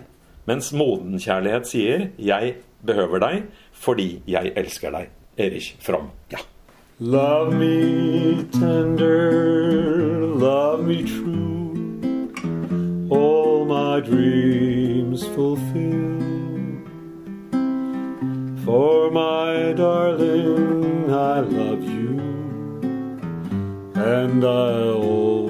[0.51, 2.55] Mens moden kjærlighet sier 'jeg
[2.87, 5.11] behøver deg fordi jeg elsker deg'.
[5.39, 6.09] Erich Fromm.
[6.33, 6.39] Ja.
[6.99, 12.29] Love me tender, love me true.
[13.11, 16.19] All my dreams fulfill.
[18.65, 22.21] For my darling, I love you.
[23.95, 25.50] And I always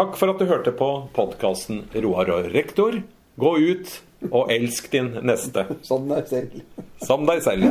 [0.00, 2.94] Takk for at du hørte på podkasten Roar og rektor.
[3.36, 3.90] Gå ut
[4.30, 6.54] og elsk din neste Som deg selv.
[7.04, 7.68] som deg selv.